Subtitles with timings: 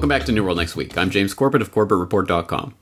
[0.00, 0.96] Welcome back to New World Next Week.
[0.96, 2.74] I'm James Corbett of CorbettReport.com.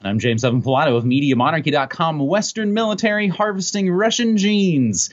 [0.00, 5.10] I'm James Evan Pilato of MediaMonarchy.com, Western military harvesting Russian jeans.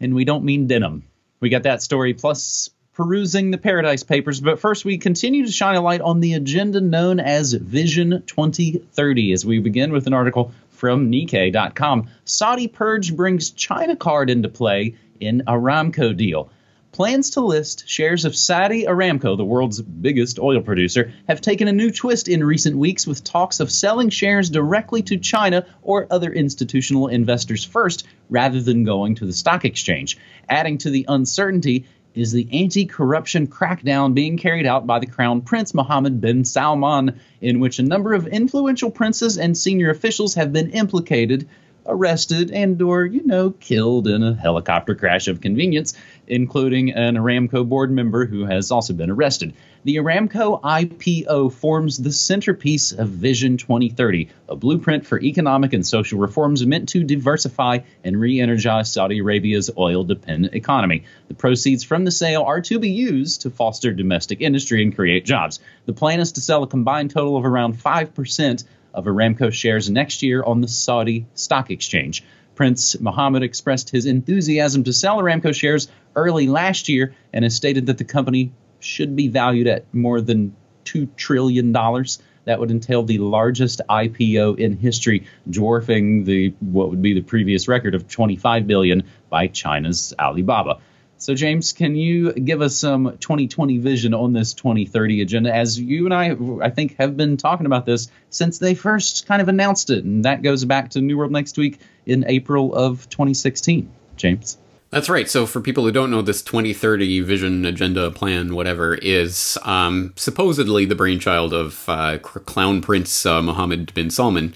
[0.00, 1.02] And we don't mean denim.
[1.38, 4.40] We got that story plus perusing the Paradise Papers.
[4.40, 9.32] But first, we continue to shine a light on the agenda known as Vision 2030
[9.34, 12.08] as we begin with an article from Nikkei.com.
[12.24, 16.50] Saudi purge brings China card into play in Aramco deal.
[16.92, 21.72] Plans to list shares of Saudi Aramco, the world's biggest oil producer, have taken a
[21.72, 26.32] new twist in recent weeks with talks of selling shares directly to China or other
[26.32, 30.18] institutional investors first rather than going to the stock exchange.
[30.48, 31.86] Adding to the uncertainty
[32.16, 37.20] is the anti corruption crackdown being carried out by the Crown Prince Mohammed bin Salman,
[37.40, 41.48] in which a number of influential princes and senior officials have been implicated
[41.86, 45.94] arrested and or you know killed in a helicopter crash of convenience
[46.26, 49.52] including an aramco board member who has also been arrested.
[49.82, 56.18] The aramco ipo forms the centerpiece of vision 2030 a blueprint for economic and social
[56.18, 61.04] reforms meant to diversify and re-energize saudi arabia's oil dependent economy.
[61.28, 65.24] The proceeds from the sale are to be used to foster domestic industry and create
[65.24, 65.60] jobs.
[65.86, 70.22] The plan is to sell a combined total of around 5% of Aramco shares next
[70.22, 72.24] year on the Saudi Stock Exchange.
[72.54, 77.86] Prince Mohammed expressed his enthusiasm to sell Aramco shares early last year and has stated
[77.86, 81.72] that the company should be valued at more than $2 trillion.
[81.72, 87.68] That would entail the largest IPO in history, dwarfing the what would be the previous
[87.68, 90.80] record of 25 billion by China's Alibaba.
[91.20, 95.54] So, James, can you give us some 2020 vision on this 2030 agenda?
[95.54, 99.42] As you and I, I think, have been talking about this since they first kind
[99.42, 103.06] of announced it, and that goes back to New World Next Week in April of
[103.10, 103.92] 2016.
[104.16, 104.56] James.
[104.88, 105.28] That's right.
[105.28, 110.86] So, for people who don't know, this 2030 vision, agenda, plan, whatever, is um, supposedly
[110.86, 114.54] the brainchild of uh, Clown Prince uh, Mohammed bin Salman,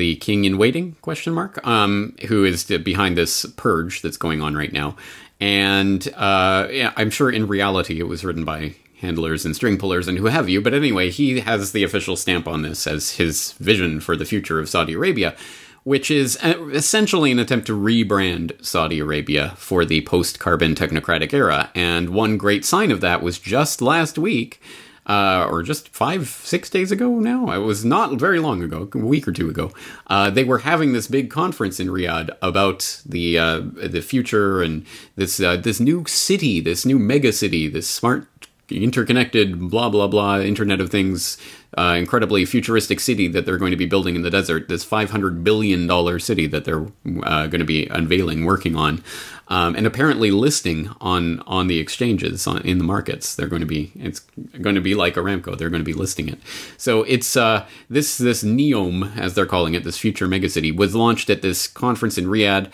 [0.00, 0.96] the king in waiting?
[1.02, 1.64] Question mark.
[1.66, 4.96] Um, who is behind this purge that's going on right now?
[5.38, 10.08] And uh, yeah, I'm sure in reality it was written by handlers and string pullers
[10.08, 10.60] and who have you.
[10.60, 14.58] But anyway, he has the official stamp on this as his vision for the future
[14.58, 15.36] of Saudi Arabia,
[15.84, 21.32] which is uh, essentially an attempt to rebrand Saudi Arabia for the post carbon technocratic
[21.34, 21.70] era.
[21.74, 24.60] And one great sign of that was just last week
[25.06, 27.50] uh, or just five, six days ago now.
[27.52, 29.72] It was not very long ago, a week or two ago.
[30.06, 34.86] Uh, they were having this big conference in Riyadh about the uh, the future and
[35.16, 38.26] this uh, this new city, this new mega city, this smart,
[38.70, 41.38] interconnected, blah blah blah, Internet of Things,
[41.76, 44.68] uh, incredibly futuristic city that they're going to be building in the desert.
[44.68, 46.86] This five hundred billion dollar city that they're
[47.22, 49.02] uh, going to be unveiling, working on
[49.50, 53.34] um, and apparently listing on on the exchanges on, in the markets.
[53.34, 54.20] They're going to be it's
[54.60, 55.58] going to be like Aramco.
[55.58, 56.38] They're going to be listing it.
[56.76, 61.28] So it's uh, this this Neom as they're calling it, this future megacity, was launched
[61.28, 62.70] at this conference in Riyadh.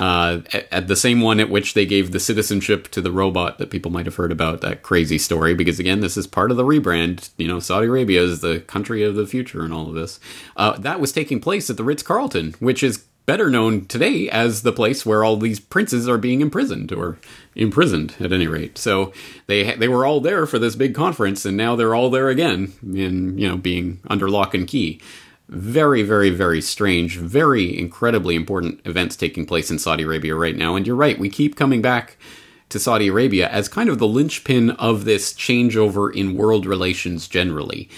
[0.00, 0.40] Uh,
[0.72, 3.90] at, the same one at which they gave the citizenship to the robot that people
[3.90, 7.28] might have heard about that crazy story because again this is part of the rebrand
[7.36, 10.18] you know saudi arabia is the country of the future and all of this
[10.56, 14.72] uh, that was taking place at the ritz-carlton which is better known today as the
[14.72, 17.16] place where all these princes are being imprisoned or
[17.54, 18.76] imprisoned at any rate.
[18.76, 19.12] So
[19.46, 22.72] they they were all there for this big conference and now they're all there again
[22.82, 25.00] in you know being under lock and key.
[25.52, 30.76] Very very very strange, very incredibly important events taking place in Saudi Arabia right now.
[30.76, 32.16] And you're right, we keep coming back
[32.68, 37.88] to Saudi Arabia as kind of the linchpin of this changeover in world relations generally.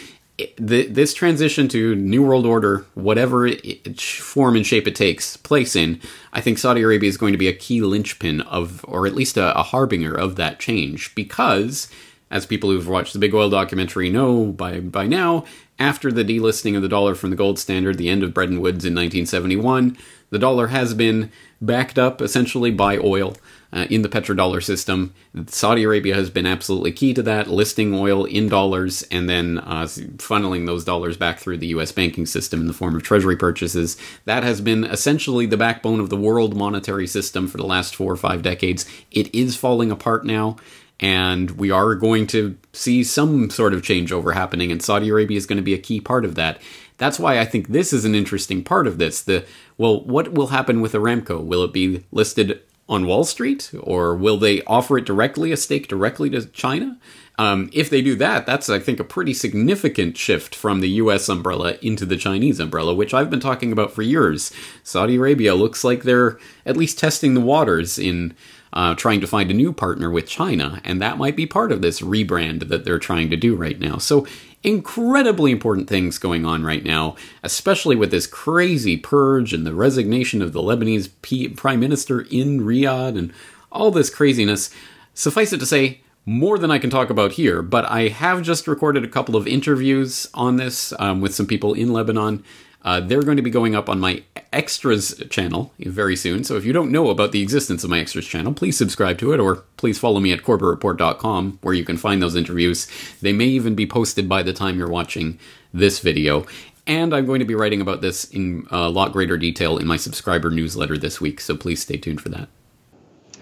[0.56, 3.50] This transition to New World Order, whatever
[3.98, 6.00] form and shape it takes place in,
[6.32, 9.36] I think Saudi Arabia is going to be a key linchpin of, or at least
[9.36, 11.86] a, a harbinger of that change, because,
[12.32, 15.44] as people who've watched the Big Oil documentary know by by now,
[15.78, 18.84] after the delisting of the dollar from the gold standard, the end of Bretton Woods
[18.84, 19.96] in 1971,
[20.30, 21.30] the dollar has been
[21.60, 23.36] backed up essentially by oil
[23.72, 25.14] uh, in the petrodollar system.
[25.46, 29.84] Saudi Arabia has been absolutely key to that, listing oil in dollars and then uh,
[30.16, 33.96] funneling those dollars back through the US banking system in the form of treasury purchases.
[34.24, 38.12] That has been essentially the backbone of the world monetary system for the last four
[38.12, 38.86] or five decades.
[39.10, 40.56] It is falling apart now.
[41.02, 45.46] And we are going to see some sort of changeover happening, and Saudi Arabia is
[45.46, 46.62] going to be a key part of that.
[46.96, 49.20] That's why I think this is an interesting part of this.
[49.20, 49.44] The
[49.76, 51.44] well, what will happen with Aramco?
[51.44, 55.88] Will it be listed on Wall Street, or will they offer it directly, a stake
[55.88, 56.98] directly to China?
[57.38, 61.28] Um, if they do that, that's, I think, a pretty significant shift from the US
[61.28, 64.52] umbrella into the Chinese umbrella, which I've been talking about for years.
[64.82, 68.34] Saudi Arabia looks like they're at least testing the waters in
[68.72, 71.82] uh, trying to find a new partner with China, and that might be part of
[71.82, 73.98] this rebrand that they're trying to do right now.
[73.98, 74.26] So,
[74.62, 80.40] incredibly important things going on right now, especially with this crazy purge and the resignation
[80.40, 83.32] of the Lebanese P- prime minister in Riyadh and
[83.70, 84.70] all this craziness.
[85.14, 88.68] Suffice it to say, more than I can talk about here, but I have just
[88.68, 92.44] recorded a couple of interviews on this um, with some people in Lebanon.
[92.84, 96.44] Uh, they're going to be going up on my extras channel very soon.
[96.44, 99.32] So if you don't know about the existence of my extras channel, please subscribe to
[99.32, 102.88] it or please follow me at corbettreport.com where you can find those interviews.
[103.20, 105.38] They may even be posted by the time you're watching
[105.72, 106.46] this video.
[106.86, 109.96] And I'm going to be writing about this in a lot greater detail in my
[109.96, 112.48] subscriber newsletter this week, so please stay tuned for that.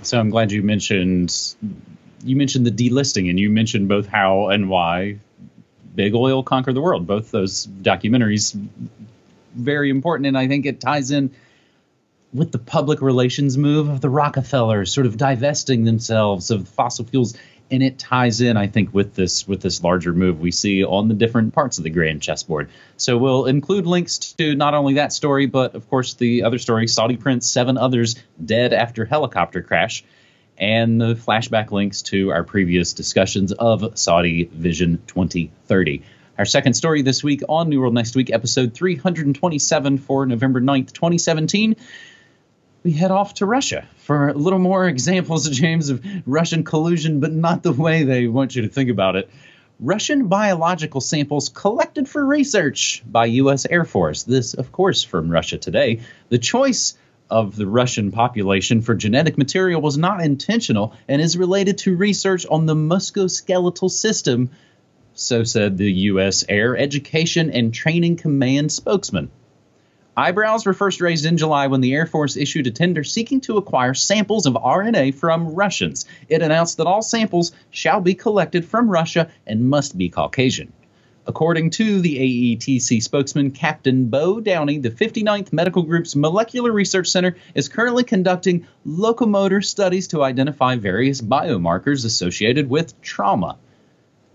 [0.02, 1.54] So I'm glad you mentioned
[2.22, 5.18] you mentioned the delisting and you mentioned both how and why
[5.94, 7.06] Big Oil conquered the world.
[7.06, 8.54] Both those documentaries
[9.54, 11.32] very important, and I think it ties in
[12.32, 17.36] with the public relations move of the Rockefellers, sort of divesting themselves of fossil fuels,
[17.70, 21.08] and it ties in, I think, with this with this larger move we see on
[21.08, 22.70] the different parts of the grand chessboard.
[22.96, 26.86] So we'll include links to not only that story, but of course the other story,
[26.88, 30.04] Saudi Prince, seven others dead after helicopter crash,
[30.58, 36.02] and the flashback links to our previous discussions of Saudi Vision 2030.
[36.40, 40.94] Our second story this week on New World Next Week, episode 327 for November 9th,
[40.94, 41.76] 2017.
[42.82, 47.30] We head off to Russia for a little more examples, James, of Russian collusion, but
[47.30, 49.28] not the way they want you to think about it.
[49.80, 53.66] Russian biological samples collected for research by U.S.
[53.68, 54.22] Air Force.
[54.22, 56.00] This, of course, from Russia Today.
[56.30, 56.96] The choice
[57.28, 62.46] of the Russian population for genetic material was not intentional and is related to research
[62.50, 64.48] on the musculoskeletal system
[65.20, 66.44] so said the U.S.
[66.48, 69.30] Air Education and Training Command spokesman.
[70.16, 73.58] Eyebrows were first raised in July when the Air Force issued a tender seeking to
[73.58, 76.06] acquire samples of RNA from Russians.
[76.28, 80.72] It announced that all samples shall be collected from Russia and must be Caucasian.
[81.26, 87.36] According to the AETC spokesman, Captain Bo Downey, the 59th Medical Group's Molecular Research Center
[87.54, 93.58] is currently conducting locomotor studies to identify various biomarkers associated with trauma.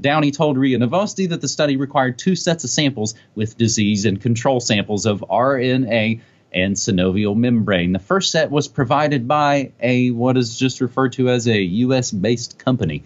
[0.02, 4.22] Downey told RIA Novosti that the study required two sets of samples with disease and
[4.22, 6.22] control samples of RNA
[6.52, 7.92] and synovial membrane.
[7.92, 12.12] The first set was provided by a what is just referred to as a US
[12.12, 13.04] based company.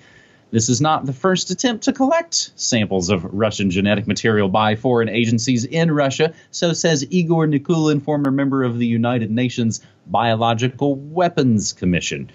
[0.52, 5.10] This is not the first attempt to collect samples of Russian genetic material by foreign
[5.10, 11.74] agencies in Russia, so says Igor Nikulin, former member of the United Nations Biological Weapons
[11.74, 12.32] Commission.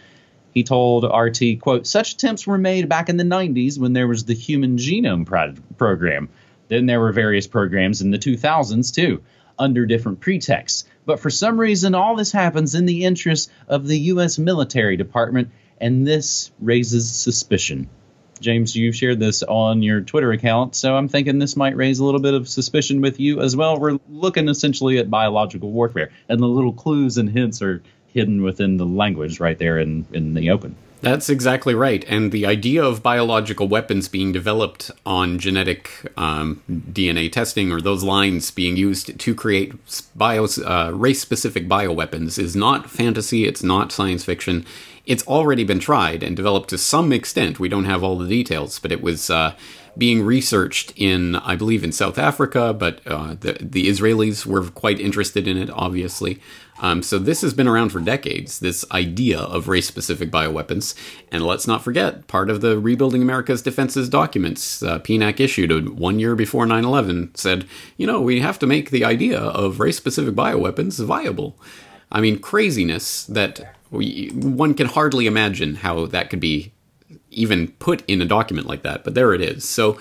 [0.54, 4.24] He told RT, quote, such attempts were made back in the 90s when there was
[4.24, 6.28] the Human Genome Pro- Program.
[6.68, 9.22] Then there were various programs in the 2000s, too,
[9.58, 10.84] under different pretexts.
[11.06, 14.38] But for some reason, all this happens in the interest of the U.S.
[14.38, 17.90] military department, and this raises suspicion.
[18.40, 22.04] James, you shared this on your Twitter account, so I'm thinking this might raise a
[22.04, 23.78] little bit of suspicion with you as well.
[23.78, 27.82] We're looking essentially at biological warfare, and the little clues and hints are
[28.14, 30.76] hidden within the language right there in, in the open.
[31.04, 32.02] That's exactly right.
[32.08, 38.02] And the idea of biological weapons being developed on genetic um, DNA testing or those
[38.02, 39.74] lines being used to create
[40.16, 44.64] bio, uh, race specific bioweapons is not fantasy, it's not science fiction.
[45.04, 47.60] It's already been tried and developed to some extent.
[47.60, 49.28] We don't have all the details, but it was.
[49.28, 49.54] Uh,
[49.96, 55.00] being researched in, I believe, in South Africa, but uh, the, the Israelis were quite
[55.00, 56.40] interested in it, obviously.
[56.80, 60.94] Um, so this has been around for decades, this idea of race-specific bioweapons.
[61.30, 66.18] And let's not forget, part of the Rebuilding America's Defenses documents uh, PNAC issued one
[66.18, 71.02] year before 9-11 said, you know, we have to make the idea of race-specific bioweapons
[71.04, 71.56] viable.
[72.10, 76.73] I mean, craziness that we, one can hardly imagine how that could be
[77.34, 79.68] even put in a document like that, but there it is.
[79.68, 79.98] So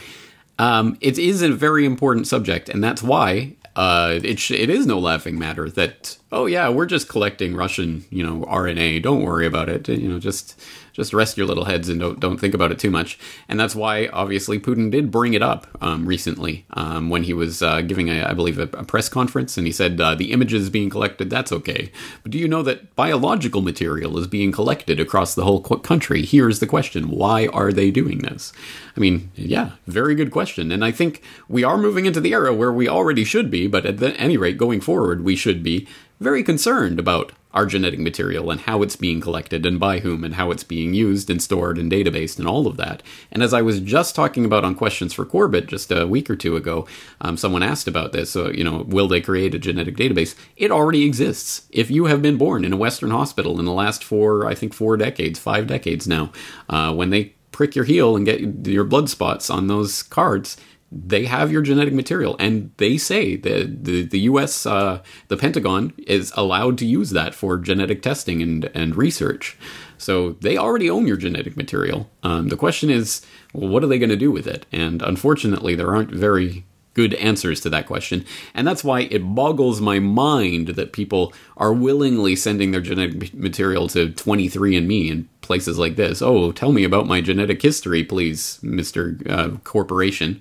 [0.60, 4.86] um, it is a very important subject, and that's why uh, it sh- it is
[4.86, 9.46] no laughing matter that oh yeah we're just collecting Russian you know RNA don't worry
[9.46, 9.88] about it.
[9.88, 10.60] You know just
[10.94, 13.20] just rest your little heads and don't don't think about it too much.
[13.50, 17.62] And that's why obviously Putin did bring it up um, recently um, when he was
[17.62, 20.70] uh, giving a, I believe a, a, press conference and he said uh, the images
[20.70, 21.92] being collected that's okay.
[22.22, 26.24] But do you know that biological material is being collected across the whole country?
[26.24, 27.10] Here's the question.
[27.10, 28.54] Why are they doing this?
[28.96, 30.72] I mean yeah very good question.
[30.72, 33.86] And I think we are moving into the era where we already should be but
[33.86, 35.88] at the, any rate going forward we should be
[36.24, 40.36] very concerned about our genetic material and how it's being collected and by whom and
[40.36, 43.04] how it's being used and stored and databased and all of that.
[43.32, 46.36] And as I was just talking about on Questions for Corbett just a week or
[46.36, 46.88] two ago,
[47.22, 48.32] um, someone asked about this.
[48.32, 50.36] So, you know, will they create a genetic database?
[50.58, 51.68] It already exists.
[51.70, 54.74] If you have been born in a Western hospital in the last four, I think,
[54.74, 56.32] four decades, five decades now,
[56.70, 60.58] uh, when they prick your heel and get your blood spots on those cards,
[60.94, 65.94] they have your genetic material and they say that the, the us uh, the pentagon
[66.06, 69.58] is allowed to use that for genetic testing and, and research.
[69.98, 72.10] So they already own your genetic material.
[72.22, 74.66] Um, the question is well, what are they going to do with it?
[74.72, 78.24] And unfortunately there aren't very good answers to that question.
[78.54, 83.88] And that's why it boggles my mind that people are willingly sending their genetic material
[83.88, 86.22] to 23andme and places like this.
[86.22, 90.40] Oh tell me about my genetic history please mr uh, corporation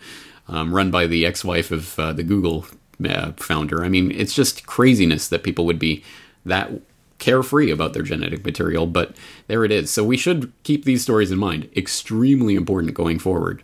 [0.49, 2.67] um, run by the ex-wife of uh, the Google
[3.09, 3.85] uh, founder.
[3.85, 6.05] I mean, it's just craziness that people would be
[6.45, 6.71] that
[7.19, 9.15] carefree about their genetic material, but
[9.47, 9.91] there it is.
[9.91, 11.71] So we should keep these stories in mind.
[11.77, 13.63] Extremely important going forward.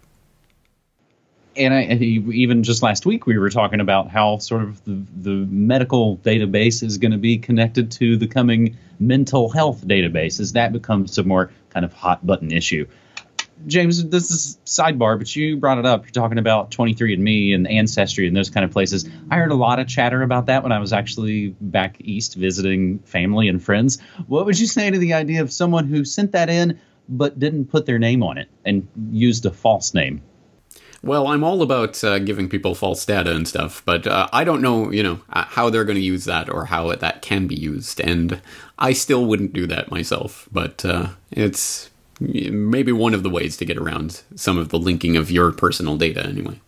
[1.56, 5.46] And I, even just last week, we were talking about how sort of the, the
[5.50, 10.72] medical database is going to be connected to the coming mental health database as that
[10.72, 12.86] becomes a more kind of hot button issue.
[13.66, 16.04] James, this is sidebar, but you brought it up.
[16.04, 19.08] You're talking about 23andMe and Ancestry and those kind of places.
[19.30, 23.00] I heard a lot of chatter about that when I was actually back east visiting
[23.00, 24.00] family and friends.
[24.26, 27.66] What would you say to the idea of someone who sent that in but didn't
[27.66, 30.22] put their name on it and used a false name?
[31.02, 34.60] Well, I'm all about uh, giving people false data and stuff, but uh, I don't
[34.60, 37.54] know, you know, uh, how they're going to use that or how that can be
[37.54, 38.40] used, and
[38.80, 40.48] I still wouldn't do that myself.
[40.50, 45.16] But uh, it's maybe one of the ways to get around some of the linking
[45.16, 46.60] of your personal data anyway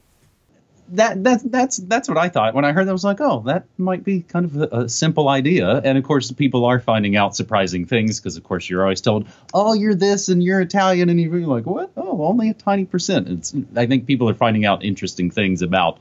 [0.92, 2.90] that that's that's that's what I thought when I heard that.
[2.90, 5.78] I was like, oh, that might be kind of a, a simple idea.
[5.78, 9.28] And of course, people are finding out surprising things because, of course, you're always told,
[9.54, 11.90] oh, you're this and you're Italian, and you're like, what?
[11.96, 13.28] Oh, only a tiny percent.
[13.28, 15.98] It's I think people are finding out interesting things about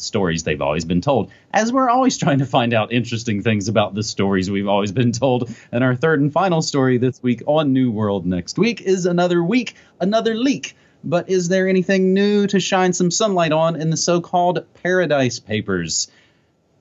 [0.00, 3.94] stories they've always been told, as we're always trying to find out interesting things about
[3.94, 5.50] the stories we've always been told.
[5.72, 9.42] And our third and final story this week on New World next week is another
[9.42, 10.76] week, another leak.
[11.04, 15.38] But is there anything new to shine some sunlight on in the so called Paradise
[15.38, 16.08] Papers?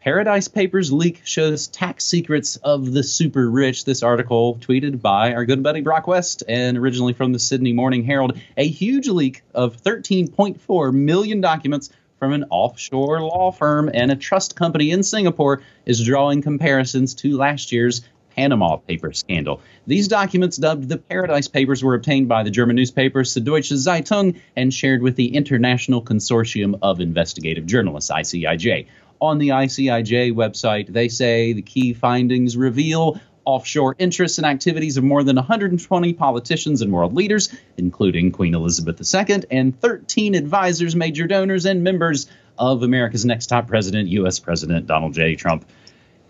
[0.08, 3.84] Paradise Papers leak shows tax secrets of the super rich.
[3.84, 8.04] This article, tweeted by our good buddy Broc West and originally from the Sydney Morning
[8.04, 14.16] Herald, a huge leak of 13.4 million documents from an offshore law firm and a
[14.16, 18.02] trust company in Singapore is drawing comparisons to last year's
[18.36, 19.62] Panama paper scandal.
[19.88, 24.72] These documents, dubbed the Paradise Papers, were obtained by the German newspaper Süddeutsche Zeitung and
[24.72, 28.88] shared with the International Consortium of Investigative Journalists, ICIJ.
[29.20, 35.06] On the ICIJ website, they say the key findings reveal offshore interests and activities of
[35.06, 41.28] more than 120 politicians and world leaders, including Queen Elizabeth II, and 13 advisors, major
[41.28, 42.28] donors, and members
[42.58, 44.40] of America's next top president, U.S.
[44.40, 45.36] President Donald J.
[45.36, 45.66] Trump.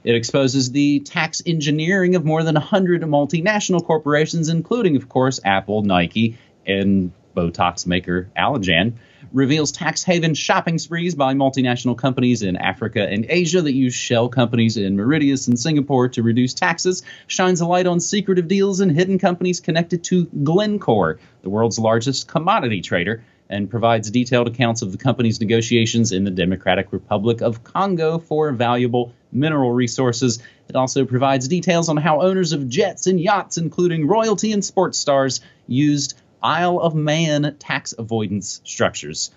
[0.04, 5.82] It exposes the tax engineering of more than 100 multinational corporations, including, of course, Apple,
[5.82, 8.94] Nike, and Botox maker Allergan
[9.34, 14.30] reveals tax haven shopping sprees by multinational companies in Africa and Asia that use shell
[14.30, 18.92] companies in Mauritius and Singapore to reduce taxes, shines a light on secretive deals and
[18.92, 24.92] hidden companies connected to Glencore, the world's largest commodity trader, and provides detailed accounts of
[24.92, 30.40] the company's negotiations in the Democratic Republic of Congo for valuable mineral resources.
[30.68, 34.98] It also provides details on how owners of jets and yachts, including royalty and sports
[34.98, 39.32] stars, used Isle of Man tax avoidance structures.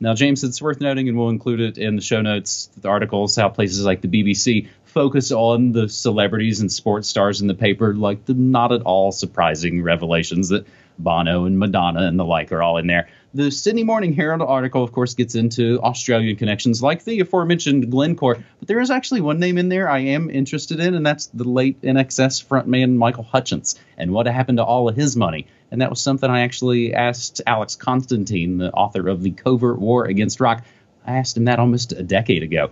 [0.00, 3.36] Now, James, it's worth noting, and we'll include it in the show notes, the articles,
[3.36, 7.94] how places like the BBC focus on the celebrities and sports stars in the paper,
[7.94, 10.66] like the not at all surprising revelations that
[10.98, 13.08] Bono and Madonna and the like are all in there.
[13.36, 18.36] The Sydney Morning Herald article, of course, gets into Australian connections like the aforementioned Glencore,
[18.60, 21.42] but there is actually one name in there I am interested in, and that's the
[21.42, 25.48] late INXS frontman Michael Hutchence and what happened to all of his money.
[25.72, 30.04] And that was something I actually asked Alex Constantine, the author of The Covert War
[30.04, 30.64] Against Rock.
[31.04, 32.70] I asked him that almost a decade ago.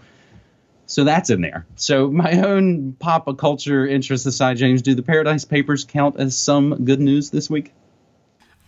[0.87, 1.67] So that's in there.
[1.75, 6.85] So my own pop culture interest aside, James, do the Paradise Papers count as some
[6.85, 7.73] good news this week?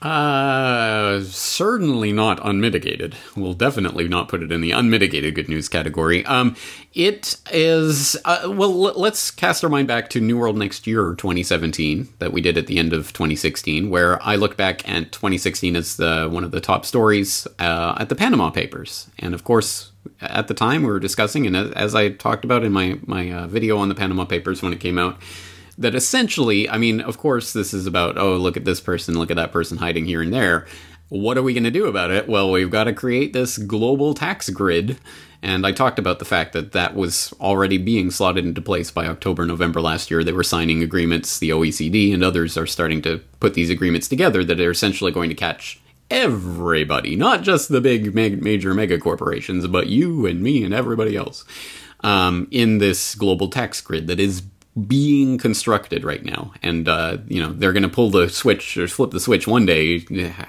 [0.05, 3.17] Uh, certainly not unmitigated.
[3.35, 6.27] We'll definitely not put it in the unmitigated good news category.
[6.27, 6.57] Um,
[6.93, 11.15] it is, uh, well, l- let's cast our mind back to New World Next Year
[11.15, 15.75] 2017 that we did at the end of 2016, where I look back at 2016
[15.75, 19.09] as the, one of the top stories uh, at the Panama Papers.
[19.19, 22.73] And of course, at the time we were discussing, and as, I talked about in
[22.73, 25.19] my, my uh, video on the Panama Papers when it came out,
[25.79, 29.31] that essentially, I mean, of course, this is about, oh, look at this person, look
[29.31, 30.67] at that person hiding here and there.
[31.09, 32.29] What are we going to do about it?
[32.29, 34.99] Well, we've got to create this global tax grid.
[35.43, 39.07] And I talked about the fact that that was already being slotted into place by
[39.07, 40.25] October, November last year.
[40.25, 41.39] They were signing agreements.
[41.39, 45.29] The OECD and others are starting to put these agreements together that are essentially going
[45.29, 50.73] to catch everybody, not just the big major mega corporations, but you and me and
[50.73, 51.45] everybody else
[52.05, 54.43] um, in this global tax grid that is
[54.89, 56.53] being constructed right now.
[56.63, 59.67] And, uh, you know, they're going to pull the switch or flip the switch one
[59.67, 60.01] day,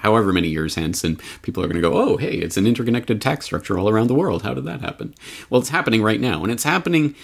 [0.02, 3.22] however many years hence, and people are going to go, oh, hey, it's an interconnected
[3.22, 4.42] tax structure all around the world.
[4.42, 5.14] How did that happen?
[5.48, 6.42] Well, it's happening right now.
[6.42, 7.14] And it's happening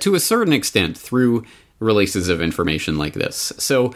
[0.00, 1.44] to a certain extent through
[1.80, 3.52] releases of information like this.
[3.58, 3.88] So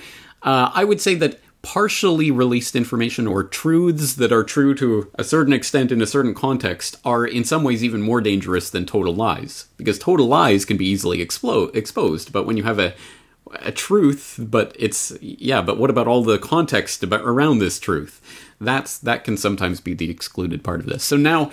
[0.43, 5.25] uh, I would say that partially released information or truths that are true to a
[5.25, 9.15] certain extent in a certain context are in some ways even more dangerous than total
[9.15, 9.67] lies.
[9.77, 12.95] Because total lies can be easily explode, exposed but when you have a
[13.61, 18.21] a truth but it's yeah but what about all the context about, around this truth?
[18.61, 21.05] That's that can sometimes be the excluded part of this.
[21.05, 21.51] So now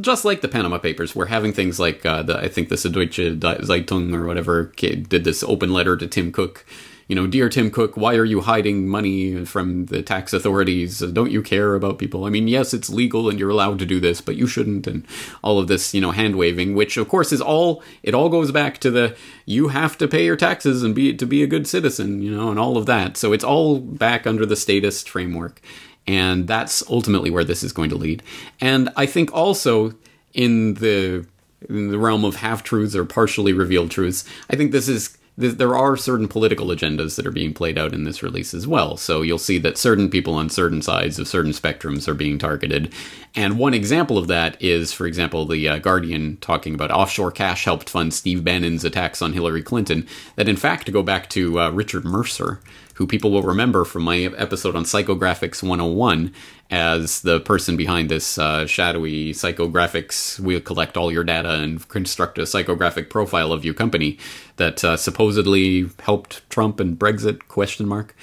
[0.00, 3.38] just like the Panama Papers, we're having things like uh, the, I think the Süddeutsche
[3.38, 6.66] Zeitung or whatever did this open letter to Tim Cook,
[7.08, 11.02] you know, dear Tim Cook, why are you hiding money from the tax authorities?
[11.02, 12.24] Uh, don't you care about people?
[12.24, 15.06] I mean, yes, it's legal and you're allowed to do this, but you shouldn't, and
[15.42, 18.50] all of this, you know, hand waving, which of course is all it all goes
[18.50, 21.68] back to the you have to pay your taxes and be to be a good
[21.68, 23.16] citizen, you know, and all of that.
[23.16, 25.60] So it's all back under the statist framework,
[26.08, 28.22] and that's ultimately where this is going to lead.
[28.60, 29.92] And I think also
[30.34, 31.24] in the
[31.68, 35.76] in the realm of half truths or partially revealed truths, I think this is there
[35.76, 38.96] are certain political agendas that are being played out in this release as well.
[38.96, 42.92] So you'll see that certain people on certain sides of certain spectrums are being targeted.
[43.34, 47.64] And one example of that is, for example, the uh, Guardian talking about offshore cash
[47.64, 50.06] helped fund Steve Bannon's attacks on Hillary Clinton.
[50.36, 52.60] That, in fact, go back to uh, Richard Mercer,
[52.96, 56.32] who people will remember from my episode on Psychographics 101
[56.70, 60.40] as the person behind this uh, shadowy psychographics.
[60.40, 64.18] We'll collect all your data and construct a psychographic profile of your company
[64.56, 67.48] that uh, supposedly helped Trump and Brexit?
[67.48, 68.16] Question mark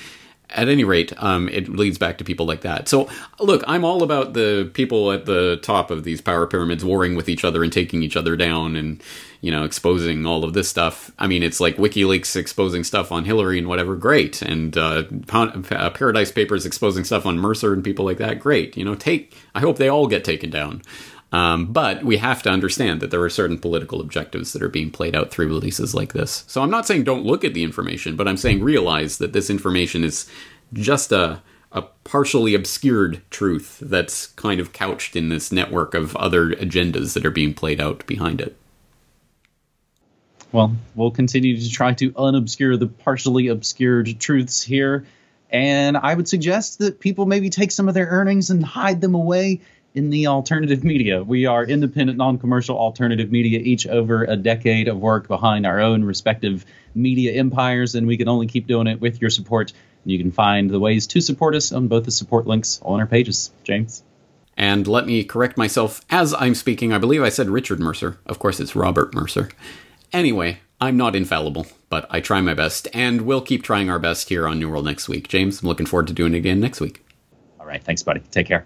[0.53, 2.87] at any rate, um, it leads back to people like that.
[2.87, 7.15] So, look, I'm all about the people at the top of these power pyramids warring
[7.15, 9.01] with each other and taking each other down and,
[9.41, 11.11] you know, exposing all of this stuff.
[11.19, 14.41] I mean, it's like WikiLeaks exposing stuff on Hillary and whatever, great.
[14.41, 18.77] And uh, uh, Paradise Papers exposing stuff on Mercer and people like that, great.
[18.77, 20.81] You know, take, I hope they all get taken down.
[21.33, 24.91] Um, but we have to understand that there are certain political objectives that are being
[24.91, 26.45] played out through releases like this.
[26.47, 29.49] So I'm not saying don't look at the information, but I'm saying realize that this
[29.49, 30.29] information is
[30.73, 31.41] just a
[31.73, 37.25] a partially obscured truth that's kind of couched in this network of other agendas that
[37.25, 38.55] are being played out behind it.
[40.51, 45.07] Well, we'll continue to try to unobscure the partially obscured truths here.
[45.49, 49.15] And I would suggest that people maybe take some of their earnings and hide them
[49.15, 49.61] away
[49.95, 51.23] in the alternative media.
[51.23, 55.79] We are independent, non commercial alternative media, each over a decade of work behind our
[55.79, 59.73] own respective media empires, and we can only keep doing it with your support.
[60.05, 63.07] You can find the ways to support us on both the support links on our
[63.07, 63.51] pages.
[63.63, 64.03] James?
[64.55, 66.93] And let me correct myself as I'm speaking.
[66.93, 68.19] I believe I said Richard Mercer.
[68.25, 69.49] Of course, it's Robert Mercer.
[70.11, 74.29] Anyway, I'm not infallible, but I try my best, and we'll keep trying our best
[74.29, 75.27] here on New World next week.
[75.27, 77.03] James, I'm looking forward to doing it again next week.
[77.59, 77.83] All right.
[77.83, 78.19] Thanks, buddy.
[78.31, 78.65] Take care.